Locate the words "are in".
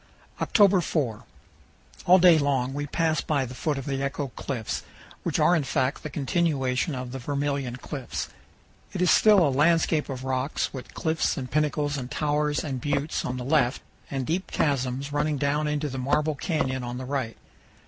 5.39-5.63